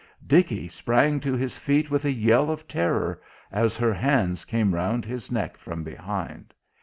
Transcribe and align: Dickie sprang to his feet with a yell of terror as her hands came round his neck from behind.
Dickie 0.25 0.67
sprang 0.67 1.19
to 1.19 1.33
his 1.35 1.59
feet 1.59 1.91
with 1.91 2.05
a 2.05 2.11
yell 2.11 2.49
of 2.49 2.67
terror 2.67 3.21
as 3.51 3.77
her 3.77 3.93
hands 3.93 4.45
came 4.45 4.73
round 4.73 5.05
his 5.05 5.31
neck 5.31 5.57
from 5.57 5.83
behind. 5.83 6.55